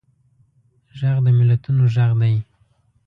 غږ 0.97 1.17
د 1.25 1.27
ملتونو 1.37 1.83
غږ 1.95 2.11
دی 2.21 2.35